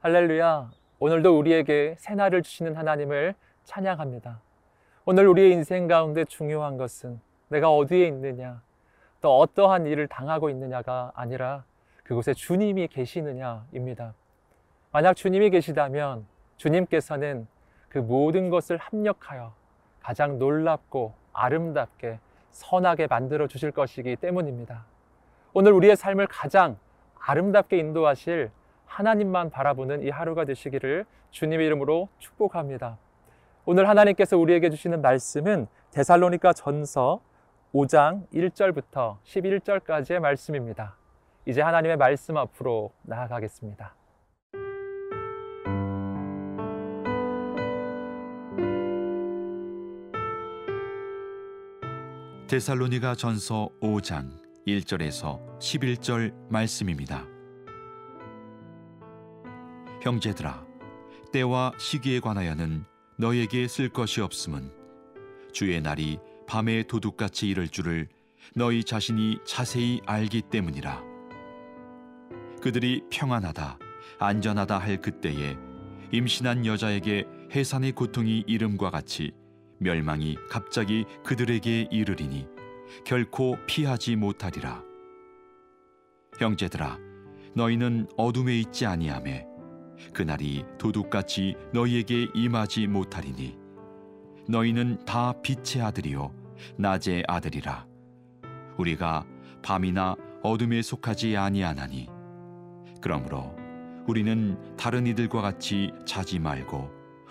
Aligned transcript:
할렐루야. 0.00 0.70
오늘도 1.00 1.36
우리에게 1.36 1.96
새날을 1.98 2.44
주시는 2.44 2.76
하나님을 2.76 3.34
찬양합니다. 3.64 4.40
오늘 5.04 5.26
우리의 5.26 5.50
인생 5.50 5.88
가운데 5.88 6.24
중요한 6.24 6.76
것은 6.76 7.20
내가 7.48 7.74
어디에 7.74 8.06
있느냐, 8.06 8.62
또 9.20 9.36
어떠한 9.40 9.86
일을 9.86 10.06
당하고 10.06 10.50
있느냐가 10.50 11.10
아니라 11.16 11.64
그곳에 12.04 12.32
주님이 12.32 12.86
계시느냐입니다. 12.86 14.14
만약 14.92 15.14
주님이 15.14 15.50
계시다면 15.50 16.26
주님께서는 16.58 17.48
그 17.88 17.98
모든 17.98 18.50
것을 18.50 18.76
합력하여 18.76 19.52
가장 20.00 20.38
놀랍고 20.38 21.12
아름답게 21.32 22.20
선하게 22.52 23.08
만들어 23.08 23.48
주실 23.48 23.72
것이기 23.72 24.14
때문입니다. 24.14 24.84
오늘 25.54 25.72
우리의 25.72 25.96
삶을 25.96 26.28
가장 26.28 26.76
아름답게 27.18 27.76
인도하실 27.78 28.52
하나님만 28.88 29.50
바라보는 29.50 30.02
이 30.02 30.10
하루가 30.10 30.44
되시기를 30.44 31.04
주님의 31.30 31.66
이름으로 31.66 32.08
축복합니다. 32.18 32.98
오늘 33.64 33.88
하나님께서 33.88 34.36
우리에게 34.36 34.70
주시는 34.70 35.02
말씀은 35.02 35.68
데살로니가 35.92 36.54
전서 36.54 37.20
5장 37.74 38.26
1절부터 38.32 39.18
11절까지의 39.24 40.20
말씀입니다. 40.20 40.96
이제 41.46 41.60
하나님의 41.60 41.96
말씀 41.96 42.36
앞으로 42.36 42.92
나아가겠습니다. 43.02 43.94
데살로니가 52.48 53.14
전서 53.14 53.68
5장 53.82 54.30
1절에서 54.66 55.58
11절 55.58 56.32
말씀입니다. 56.48 57.37
형제들아 60.08 60.64
때와 61.34 61.72
시기에 61.76 62.20
관하여는 62.20 62.86
너에게 63.18 63.68
쓸 63.68 63.90
것이 63.90 64.22
없음은 64.22 64.72
주의 65.52 65.78
날이 65.82 66.18
밤에 66.46 66.82
도둑같이 66.84 67.46
이를 67.50 67.68
줄을 67.68 68.08
너희 68.54 68.84
자신이 68.84 69.38
자세히 69.44 70.00
알기 70.06 70.42
때문이라. 70.50 71.02
그들이 72.62 73.02
평안하다 73.10 73.78
안전하다 74.18 74.78
할 74.78 74.96
그때에 75.02 75.58
임신한 76.10 76.64
여자에게 76.64 77.26
해산의 77.54 77.92
고통이 77.92 78.44
이름과 78.46 78.90
같이 78.90 79.32
멸망이 79.78 80.38
갑자기 80.48 81.04
그들에게 81.22 81.88
이르리니 81.90 82.46
결코 83.04 83.58
피하지 83.66 84.16
못하리라. 84.16 84.82
형제들아 86.38 86.96
너희는 87.54 88.08
어둠에 88.16 88.58
있지 88.58 88.86
아니하매 88.86 89.57
그날이 90.12 90.64
도둑같이 90.78 91.56
너희에게 91.72 92.28
임하지 92.34 92.86
못하리니 92.86 93.58
너희는 94.48 95.04
다 95.04 95.32
빛의 95.42 95.82
아들이요 95.84 96.32
낮의 96.76 97.24
아들이라. 97.28 97.86
우리가 98.78 99.24
밤이나 99.62 100.16
어둠에 100.42 100.82
속하지 100.82 101.36
아니하나니. 101.36 102.08
그러므로 103.00 103.54
우리는 104.06 104.58
다른 104.76 105.06
이들과 105.06 105.40
같이 105.40 105.92
자지 106.06 106.38
말고 106.38 106.90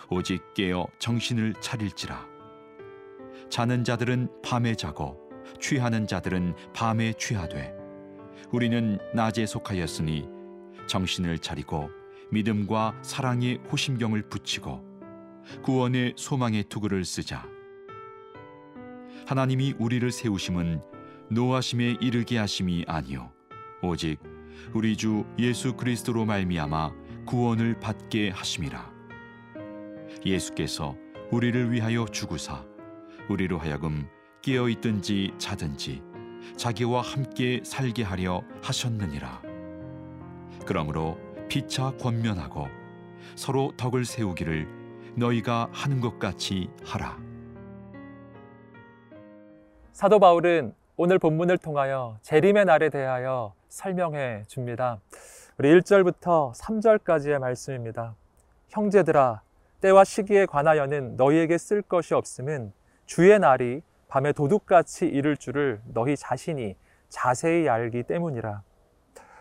오직 0.09 0.53
깨어 0.53 0.87
정신을 0.99 1.55
차릴지라. 1.59 2.25
자는 3.49 3.83
자들은 3.83 4.29
밤에 4.43 4.75
자고 4.75 5.19
취하는 5.59 6.05
자들은 6.05 6.53
밤에 6.73 7.13
취하되 7.13 7.73
우리는 8.51 8.99
낮에 9.13 9.45
속하였으니 9.45 10.27
정신을 10.87 11.39
차리고 11.39 11.89
믿음과 12.31 12.99
사랑의 13.01 13.59
호심경을 13.71 14.23
붙이고 14.29 14.85
구원의 15.63 16.13
소망의 16.17 16.65
투구를 16.65 17.05
쓰자. 17.05 17.45
하나님이 19.25 19.75
우리를 19.77 20.09
세우심은 20.11 20.81
노하심에 21.29 21.97
이르게 21.99 22.37
하심이 22.37 22.85
아니요 22.87 23.31
오직 23.81 24.19
우리 24.73 24.95
주 24.97 25.25
예수 25.37 25.73
그리스도로 25.73 26.25
말미암아 26.25 26.91
구원을 27.25 27.79
받게 27.79 28.29
하심이라. 28.29 28.91
예수께서 30.25 30.95
우리를 31.31 31.71
위하여 31.71 32.05
죽으사 32.05 32.65
우리로 33.29 33.57
하여금 33.57 34.07
깨어 34.41 34.69
있든지 34.69 35.33
자든지 35.37 36.01
자기와 36.55 37.01
함께 37.01 37.61
살게 37.63 38.03
하려 38.03 38.41
하셨느니라. 38.61 39.41
그러므로 40.65 41.26
피차 41.47 41.93
권면하고 42.01 42.67
서로 43.35 43.71
덕을 43.77 44.05
세우기를 44.05 44.67
너희가 45.15 45.69
하는 45.71 45.99
것 45.99 46.19
같이 46.19 46.69
하라. 46.85 47.17
사도 49.93 50.19
바울은 50.19 50.73
오늘 50.95 51.19
본문을 51.19 51.57
통하여 51.57 52.17
재림의 52.21 52.65
날에 52.65 52.89
대하여 52.89 53.53
설명해 53.69 54.43
줍니다. 54.47 54.99
우리 55.57 55.69
1절부터 55.79 56.53
3절까지의 56.53 57.39
말씀입니다. 57.39 58.15
형제들아, 58.69 59.41
때와 59.81 60.03
시기에 60.03 60.45
관하여는 60.45 61.15
너희에게 61.15 61.57
쓸 61.57 61.81
것이 61.81 62.13
없음은 62.13 62.73
주의 63.05 63.39
날이 63.39 63.81
밤에 64.07 64.33
도둑같이 64.33 65.07
이를 65.07 65.37
줄을 65.37 65.81
너희 65.85 66.15
자신이 66.15 66.75
자세히 67.09 67.67
알기 67.69 68.03
때문이라. 68.03 68.61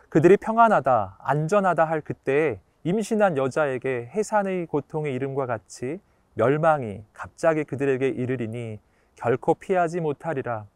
그들이 0.08 0.36
평안하다, 0.36 1.18
안전하다 1.20 1.84
할 1.84 2.00
그때에 2.00 2.60
임신한 2.84 3.36
여자에게 3.36 4.06
해산의 4.12 4.66
고통의 4.66 5.12
이름과 5.14 5.46
같이 5.46 5.98
멸망이 6.34 7.02
갑자기 7.12 7.64
그들에게 7.64 8.08
이르리니 8.08 8.78
결코 9.16 9.54
피하지 9.54 10.00
못하리라. 10.00 10.66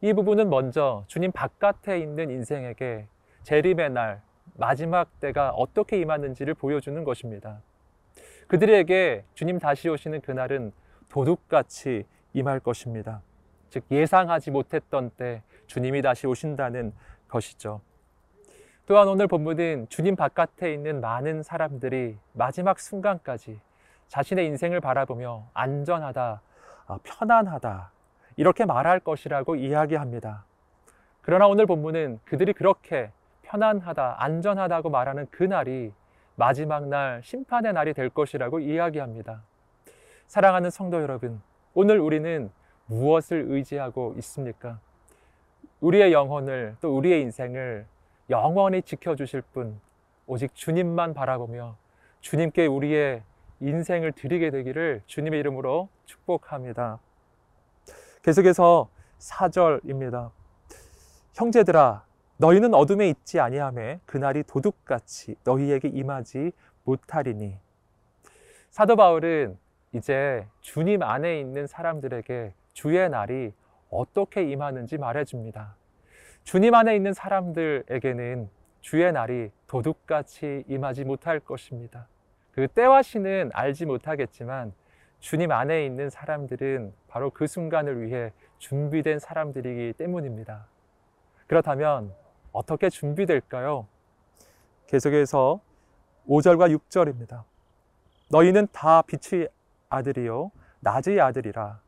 이 0.00 0.12
부분은 0.12 0.48
먼저 0.50 1.04
주님 1.08 1.32
바깥에 1.32 1.98
있는 1.98 2.30
인생에게 2.30 3.08
재림의 3.42 3.90
날, 3.90 4.20
마지막 4.54 5.18
때가 5.20 5.50
어떻게 5.50 5.98
임하는지를 6.00 6.54
보여주는 6.54 7.02
것입니다. 7.02 7.60
그들에게 8.46 9.24
주님 9.34 9.58
다시 9.58 9.88
오시는 9.88 10.20
그날은 10.20 10.72
도둑같이 11.08 12.04
임할 12.32 12.60
것입니다. 12.60 13.22
즉, 13.70 13.84
예상하지 13.90 14.50
못했던 14.50 15.10
때 15.10 15.42
주님이 15.66 16.02
다시 16.02 16.26
오신다는 16.26 16.92
것이죠. 17.28 17.80
또한 18.86 19.08
오늘 19.08 19.26
본문은 19.26 19.88
주님 19.88 20.14
바깥에 20.14 20.72
있는 20.72 21.00
많은 21.00 21.42
사람들이 21.42 22.18
마지막 22.32 22.78
순간까지 22.78 23.58
자신의 24.06 24.46
인생을 24.46 24.80
바라보며 24.80 25.48
안전하다, 25.54 26.40
아, 26.86 26.98
편안하다, 27.02 27.90
이렇게 28.36 28.64
말할 28.64 29.00
것이라고 29.00 29.56
이야기합니다. 29.56 30.44
그러나 31.20 31.48
오늘 31.48 31.66
본문은 31.66 32.20
그들이 32.24 32.52
그렇게 32.52 33.10
편안하다, 33.42 34.22
안전하다고 34.22 34.90
말하는 34.90 35.26
그날이 35.32 35.92
마지막 36.36 36.86
날, 36.86 37.22
심판의 37.24 37.72
날이 37.72 37.92
될 37.92 38.08
것이라고 38.08 38.60
이야기합니다. 38.60 39.42
사랑하는 40.28 40.70
성도 40.70 41.02
여러분, 41.02 41.42
오늘 41.74 41.98
우리는 41.98 42.52
무엇을 42.86 43.46
의지하고 43.48 44.14
있습니까? 44.18 44.78
우리의 45.80 46.12
영혼을 46.12 46.76
또 46.80 46.96
우리의 46.96 47.22
인생을 47.22 47.86
영원히 48.28 48.82
지켜주실 48.82 49.42
분, 49.52 49.80
오직 50.26 50.54
주님만 50.54 51.14
바라보며 51.14 51.76
주님께 52.20 52.66
우리의 52.66 53.22
인생을 53.60 54.12
드리게 54.12 54.50
되기를 54.50 55.02
주님의 55.06 55.38
이름으로 55.40 55.88
축복합니다. 56.06 56.98
계속해서 58.22 58.88
4절입니다. 59.18 60.30
형제들아, 61.34 62.04
너희는 62.38 62.74
어둠에 62.74 63.08
있지 63.08 63.38
아니하매 63.38 64.00
그날이 64.04 64.42
도둑같이 64.42 65.36
너희에게 65.44 65.88
임하지 65.88 66.50
못하리니. 66.84 67.58
사도 68.70 68.96
바울은 68.96 69.56
이제 69.92 70.46
주님 70.60 71.02
안에 71.02 71.38
있는 71.40 71.66
사람들에게 71.66 72.52
주의 72.72 73.08
날이 73.08 73.54
어떻게 73.88 74.42
임하는지 74.50 74.98
말해줍니다. 74.98 75.76
주님 76.46 76.76
안에 76.76 76.94
있는 76.94 77.12
사람들에게는 77.12 78.48
주의 78.80 79.10
날이 79.10 79.50
도둑같이 79.66 80.62
임하지 80.68 81.02
못할 81.02 81.40
것입니다. 81.40 82.06
그 82.52 82.68
때와 82.68 83.02
시는 83.02 83.50
알지 83.52 83.84
못하겠지만 83.84 84.72
주님 85.18 85.50
안에 85.50 85.84
있는 85.84 86.08
사람들은 86.08 86.94
바로 87.08 87.30
그 87.30 87.48
순간을 87.48 88.00
위해 88.00 88.32
준비된 88.58 89.18
사람들이기 89.18 89.94
때문입니다. 89.94 90.68
그렇다면 91.48 92.14
어떻게 92.52 92.90
준비될까요? 92.90 93.88
계속해서 94.86 95.60
5절과 96.28 96.78
6절입니다. 96.78 97.42
너희는 98.28 98.68
다 98.70 99.02
빛의 99.02 99.48
아들이요 99.88 100.52
낮의 100.78 101.20
아들이라 101.20 101.80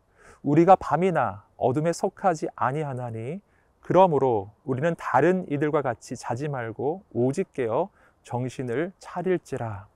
우리가 0.43 0.75
밤이나 0.75 1.46
어둠에 1.56 1.93
속하지 1.93 2.49
아니하나니 2.56 3.40
그러므로 3.88 4.50
우리는 4.67 4.94
다른 4.99 5.46
이들과 5.50 5.81
같이 5.81 6.14
자지 6.14 6.46
말고 6.46 7.05
오직 7.11 7.55
깨어 7.55 7.88
정신을 8.23 8.93
차릴지라. 8.99 9.88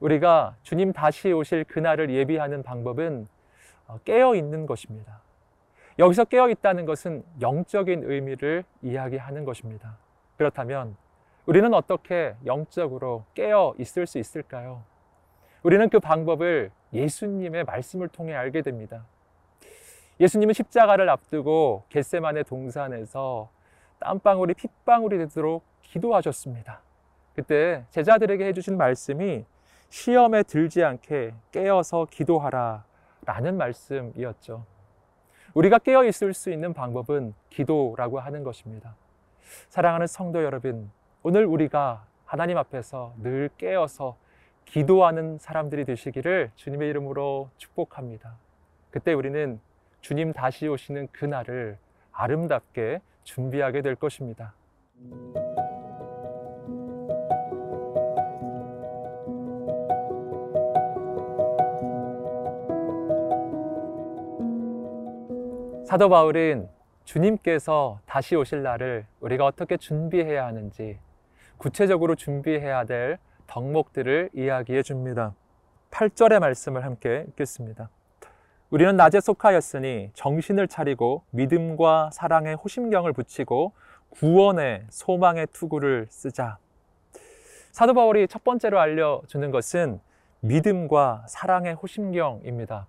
우리가 0.00 0.56
주님 0.64 0.92
다시 0.92 1.30
오실 1.30 1.62
그날을 1.62 2.10
예비하는 2.10 2.64
방법은 2.64 3.28
어, 3.86 4.00
깨어 4.04 4.34
있는 4.34 4.66
것입니다. 4.66 5.20
여기서 6.00 6.24
깨어 6.24 6.48
있다는 6.48 6.86
것은 6.86 7.22
영적인 7.40 8.02
의미를 8.02 8.64
이야기하는 8.82 9.44
것입니다. 9.44 9.96
그렇다면 10.36 10.96
우리는 11.46 11.72
어떻게 11.72 12.34
영적으로 12.46 13.26
깨어 13.34 13.76
있을 13.78 14.08
수 14.08 14.18
있을까요? 14.18 14.82
우리는 15.62 15.88
그 15.88 16.00
방법을 16.00 16.72
예수님의 16.92 17.62
말씀을 17.62 18.08
통해 18.08 18.34
알게 18.34 18.62
됩니다. 18.62 19.06
예수님은 20.20 20.54
십자가를 20.54 21.08
앞두고 21.08 21.84
겟세만의 21.88 22.44
동산에서 22.44 23.50
땀방울이 23.98 24.54
핏방울이 24.54 25.18
되도록 25.18 25.64
기도하셨습니다. 25.82 26.80
그때 27.34 27.84
제자들에게 27.90 28.46
해주신 28.46 28.76
말씀이 28.76 29.44
시험에 29.88 30.42
들지 30.42 30.84
않게 30.84 31.34
깨어서 31.50 32.06
기도하라 32.10 32.84
라는 33.26 33.56
말씀이었죠. 33.56 34.64
우리가 35.54 35.78
깨어 35.78 36.04
있을 36.04 36.34
수 36.34 36.50
있는 36.50 36.74
방법은 36.74 37.34
기도라고 37.48 38.20
하는 38.20 38.42
것입니다. 38.44 38.96
사랑하는 39.68 40.06
성도 40.06 40.42
여러분, 40.42 40.90
오늘 41.22 41.44
우리가 41.46 42.06
하나님 42.24 42.58
앞에서 42.58 43.14
늘 43.22 43.50
깨어서 43.56 44.16
기도하는 44.64 45.38
사람들이 45.38 45.84
되시기를 45.84 46.50
주님의 46.56 46.88
이름으로 46.90 47.50
축복합니다. 47.56 48.36
그때 48.90 49.12
우리는 49.12 49.60
주님 50.04 50.34
다시 50.34 50.68
오시는 50.68 51.08
그날을 51.12 51.78
아름답게 52.12 53.00
준비하게 53.22 53.80
될 53.80 53.94
것입니다. 53.94 54.52
사도 65.86 66.10
바울은 66.10 66.68
주님께서 67.04 67.98
다시 68.04 68.36
오실 68.36 68.62
날을 68.62 69.06
우리가 69.20 69.46
어떻게 69.46 69.78
준비해야 69.78 70.44
하는지 70.44 70.98
구체적으로 71.56 72.14
준비해야 72.14 72.84
될 72.84 73.16
덕목들을 73.46 74.28
이야기해 74.34 74.82
줍니다. 74.82 75.34
8절의 75.92 76.40
말씀을 76.40 76.84
함께 76.84 77.24
읽겠습니다. 77.28 77.88
우리는 78.74 78.96
낮에 78.96 79.20
속하였으니 79.20 80.10
정신을 80.14 80.66
차리고 80.66 81.22
믿음과 81.30 82.10
사랑의 82.12 82.56
호심경을 82.56 83.12
붙이고 83.12 83.70
구원의 84.10 84.86
소망의 84.88 85.46
투구를 85.52 86.06
쓰자. 86.08 86.58
사도 87.70 87.94
바울이 87.94 88.26
첫 88.26 88.42
번째로 88.42 88.80
알려주는 88.80 89.52
것은 89.52 90.00
믿음과 90.40 91.26
사랑의 91.28 91.74
호심경입니다. 91.74 92.88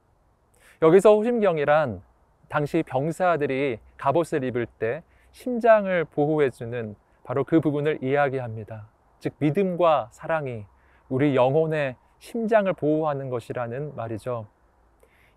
여기서 0.82 1.18
호심경이란 1.18 2.02
당시 2.50 2.82
병사들이 2.82 3.78
갑옷을 3.98 4.44
입을 4.44 4.66
때 4.66 5.04
심장을 5.34 6.04
보호해주는 6.06 6.96
바로 7.24 7.44
그 7.44 7.62
부분을 7.62 8.04
이야기합니다. 8.04 8.88
즉, 9.20 9.36
믿음과 9.38 10.10
사랑이 10.10 10.66
우리 11.10 11.36
영혼의 11.36 11.96
심장을 12.18 12.74
보호하는 12.74 13.30
것이라는 13.30 13.96
말이죠. 13.96 14.48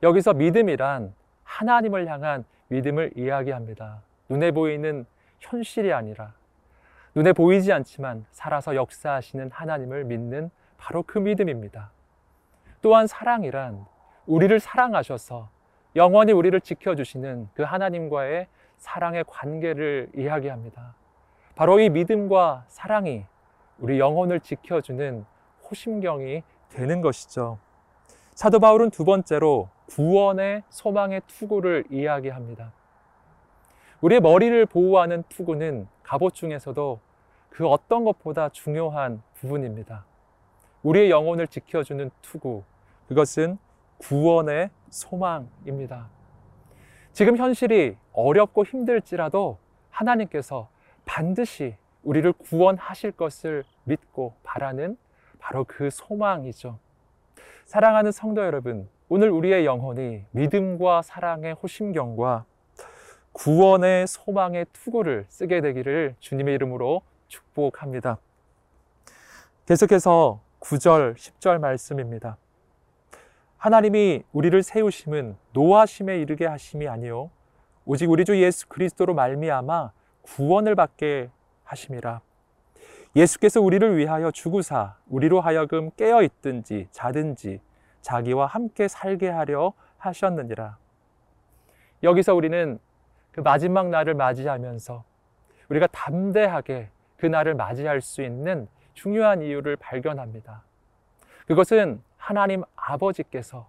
여기서 0.02 0.34
믿음이란 0.34 1.14
하나님을 1.44 2.06
향한 2.08 2.44
믿음을 2.68 3.12
이야기합니다. 3.16 4.02
눈에 4.28 4.50
보이는 4.50 5.06
현실이 5.40 5.92
아니라 5.92 6.34
눈에 7.14 7.32
보이지 7.32 7.72
않지만 7.72 8.26
살아서 8.30 8.74
역사하시는 8.74 9.50
하나님을 9.50 10.04
믿는 10.04 10.50
바로 10.76 11.02
그 11.02 11.18
믿음입니다. 11.18 11.90
또한 12.80 13.06
사랑이란 13.06 13.84
우리를 14.26 14.60
사랑하셔서 14.60 15.48
영원히 15.96 16.32
우리를 16.32 16.60
지켜주시는 16.60 17.48
그 17.54 17.62
하나님과의 17.62 18.46
사랑의 18.76 19.24
관계를 19.26 20.10
이야기합니다. 20.14 20.94
바로 21.56 21.80
이 21.80 21.88
믿음과 21.88 22.66
사랑이 22.68 23.24
우리 23.78 23.98
영혼을 23.98 24.38
지켜주는 24.38 25.24
호심경이 25.68 26.42
되는 26.68 27.00
것이죠. 27.00 27.58
사도 28.34 28.60
바울은 28.60 28.90
두 28.90 29.04
번째로 29.04 29.68
구원의 29.88 30.62
소망의 30.68 31.22
투구를 31.26 31.84
이야기합니다. 31.90 32.72
우리의 34.00 34.20
머리를 34.20 34.66
보호하는 34.66 35.24
투구는 35.28 35.88
갑옷 36.02 36.34
중에서도 36.34 37.00
그 37.48 37.66
어떤 37.66 38.04
것보다 38.04 38.48
중요한 38.50 39.22
부분입니다. 39.34 40.04
우리의 40.82 41.10
영혼을 41.10 41.48
지켜주는 41.48 42.10
투구, 42.22 42.62
그것은 43.08 43.58
구원의 43.98 44.70
소망입니다. 44.90 46.08
지금 47.12 47.36
현실이 47.36 47.96
어렵고 48.12 48.64
힘들지라도 48.64 49.58
하나님께서 49.90 50.68
반드시 51.04 51.76
우리를 52.04 52.32
구원하실 52.34 53.12
것을 53.12 53.64
믿고 53.84 54.34
바라는 54.44 54.96
바로 55.40 55.64
그 55.64 55.90
소망이죠. 55.90 56.78
사랑하는 57.64 58.12
성도 58.12 58.44
여러분, 58.44 58.88
오늘 59.10 59.30
우리의 59.30 59.64
영혼이 59.64 60.24
믿음과 60.32 61.00
사랑의 61.00 61.54
호심경과 61.54 62.44
구원의 63.32 64.06
소망의 64.06 64.66
투구를 64.74 65.24
쓰게 65.30 65.62
되기를 65.62 66.14
주님의 66.20 66.54
이름으로 66.56 67.00
축복합니다. 67.26 68.18
계속해서 69.64 70.42
9절, 70.60 71.14
10절 71.16 71.58
말씀입니다. 71.58 72.36
하나님이 73.56 74.24
우리를 74.32 74.62
세우심은 74.62 75.36
노하심에 75.54 76.20
이르게 76.20 76.44
하심이 76.44 76.86
아니요 76.86 77.30
오직 77.86 78.10
우리 78.10 78.26
주 78.26 78.38
예수 78.38 78.68
그리스도로 78.68 79.14
말미암아 79.14 79.90
구원을 80.20 80.74
받게 80.74 81.30
하심이라. 81.64 82.20
예수께서 83.16 83.62
우리를 83.62 83.96
위하여 83.96 84.30
죽으사 84.30 84.96
우리로 85.08 85.40
하여금 85.40 85.90
깨어 85.96 86.22
있든지 86.24 86.88
자든지 86.90 87.60
자기와 88.00 88.46
함께 88.46 88.88
살게 88.88 89.28
하려 89.28 89.72
하셨느니라. 89.98 90.76
여기서 92.02 92.34
우리는 92.34 92.78
그 93.32 93.40
마지막 93.40 93.88
날을 93.88 94.14
맞이하면서 94.14 95.04
우리가 95.68 95.86
담대하게 95.88 96.90
그 97.16 97.26
날을 97.26 97.54
맞이할 97.54 98.00
수 98.00 98.22
있는 98.22 98.68
중요한 98.94 99.42
이유를 99.42 99.76
발견합니다. 99.76 100.62
그것은 101.46 102.02
하나님 102.16 102.62
아버지께서 102.76 103.68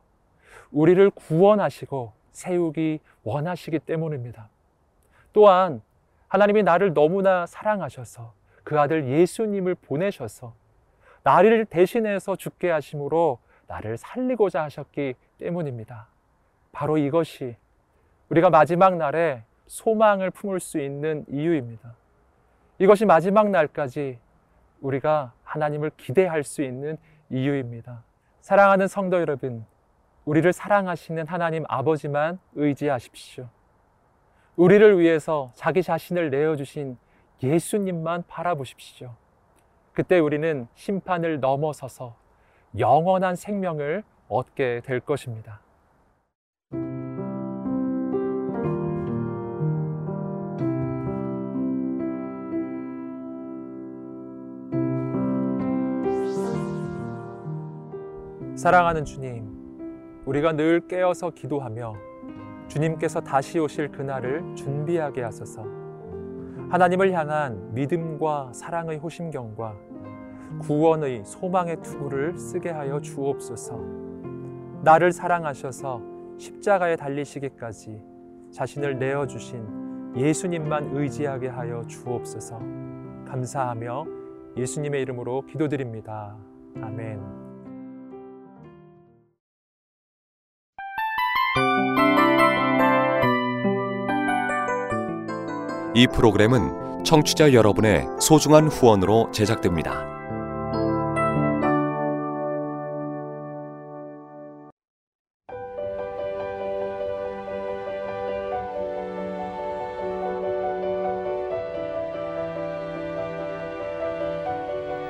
우리를 0.71 1.09
구원하시고 1.11 2.13
세우기 2.31 2.99
원하시기 3.23 3.79
때문입니다. 3.79 4.49
또한 5.33 5.81
하나님이 6.27 6.63
나를 6.63 6.93
너무나 6.93 7.45
사랑하셔서 7.45 8.33
그 8.63 8.79
아들 8.79 9.07
예수님을 9.07 9.75
보내셔서 9.75 10.53
나를 11.23 11.65
대신해서 11.65 12.35
죽게 12.35 12.69
하심으로 12.69 13.39
나를 13.69 13.97
살리고자 13.97 14.63
하셨기 14.63 15.13
때문입니다. 15.37 16.07
바로 16.71 16.97
이것이 16.97 17.55
우리가 18.29 18.49
마지막 18.49 18.97
날에 18.97 19.43
소망을 19.67 20.31
품을 20.31 20.59
수 20.59 20.79
있는 20.79 21.23
이유입니다. 21.29 21.95
이것이 22.79 23.05
마지막 23.05 23.49
날까지 23.49 24.19
우리가 24.81 25.33
하나님을 25.43 25.91
기대할 25.97 26.43
수 26.43 26.63
있는 26.63 26.97
이유입니다. 27.29 28.03
사랑하는 28.41 28.87
성도 28.87 29.19
여러분, 29.19 29.65
우리를 30.25 30.51
사랑하시는 30.51 31.27
하나님 31.27 31.63
아버지만 31.67 32.39
의지하십시오. 32.55 33.49
우리를 34.55 34.99
위해서 34.99 35.51
자기 35.53 35.83
자신을 35.83 36.31
내어주신 36.31 36.97
예수님만 37.43 38.23
바라보십시오. 38.27 39.13
그때 39.93 40.17
우리는 40.17 40.67
심판을 40.75 41.39
넘어서서 41.39 42.15
영원한 42.77 43.35
생명을 43.35 44.03
얻게 44.27 44.81
될 44.85 44.99
것입니다. 44.99 45.59
사랑하는 58.55 59.05
주님, 59.05 59.47
우리가 60.25 60.51
늘 60.51 60.85
깨어서 60.85 61.31
기도하며 61.31 61.95
주님께서 62.67 63.21
다시 63.21 63.57
오실 63.57 63.89
그날을 63.89 64.55
준비하게 64.55 65.23
하소서. 65.23 65.63
하나님을 66.69 67.13
향한 67.13 67.73
믿음과 67.73 68.51
사랑의 68.53 68.97
호심경과 68.97 69.88
구원의 70.61 71.23
소망의 71.25 71.81
투구를 71.81 72.37
쓰게 72.37 72.69
하여 72.69 72.99
주옵소서. 72.99 73.79
나를 74.83 75.11
사랑하셔서 75.11 76.01
십자가에 76.37 76.95
달리시기까지 76.95 78.01
자신을 78.51 78.97
내어 78.97 79.27
주신 79.27 80.13
예수님만 80.15 80.95
의지하게 80.95 81.49
하여 81.49 81.83
주옵소서. 81.87 82.59
감사하며 83.27 84.05
예수님의 84.57 85.01
이름으로 85.03 85.45
기도드립니다. 85.45 86.35
아멘. 86.81 87.39
이 95.95 96.07
프로그램은 96.07 97.03
청취자 97.03 97.53
여러분의 97.53 98.07
소중한 98.19 98.67
후원으로 98.67 99.31
제작됩니다. 99.31 100.18